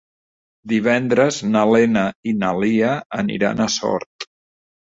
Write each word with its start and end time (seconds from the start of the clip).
Divendres 0.71 1.37
na 1.57 1.61
Lena 1.73 2.05
i 2.31 2.35
na 2.39 2.51
Lia 2.65 2.97
aniran 3.21 3.63
a 3.67 3.73
Sort. 3.79 4.31